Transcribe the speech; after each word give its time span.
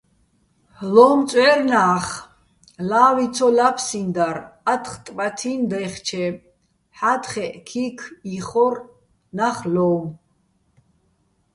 ლო́მწვჵერნა́ხ 0.93 2.05
ლავი 2.89 3.27
ცო 3.35 3.47
ლაფსინდარ 3.57 4.37
ათხ 4.73 4.93
ტბათი́ნი̆ 5.03 5.67
დაჲხჩე, 5.71 6.25
ჰ̦ა́თხეჸ 6.97 7.55
ქიქ 7.67 7.99
იხორ 8.35 8.75
ნახ 9.37 9.57
ლო́უმო̆. 9.73 10.11